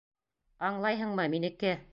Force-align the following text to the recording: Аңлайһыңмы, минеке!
Аңлайһыңмы, 0.69 1.29
минеке! 1.37 1.79